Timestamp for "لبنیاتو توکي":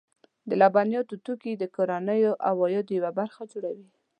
0.61-1.53